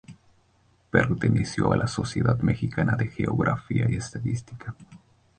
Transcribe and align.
Perteneció 0.89 1.71
a 1.71 1.77
la 1.77 1.85
Sociedad 1.85 2.39
Mexicana 2.39 2.95
de 2.97 3.05
Geografía 3.09 3.85
y 3.87 3.97
Estadística. 3.97 4.73